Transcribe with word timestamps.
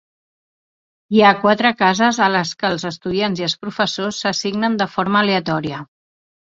Hi 1.17 1.21
ha 1.27 1.33
quatre 1.43 1.73
cases 1.83 2.19
a 2.29 2.31
les 2.37 2.55
que 2.63 2.73
els 2.75 2.87
estudiants 2.93 3.45
i 3.45 3.49
els 3.51 3.59
professors 3.69 4.25
s'assignen 4.27 4.83
de 4.85 4.93
forma 4.99 5.25
aleatòria. 5.25 5.89